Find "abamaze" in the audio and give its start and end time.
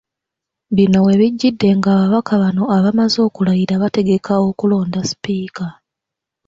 2.77-3.19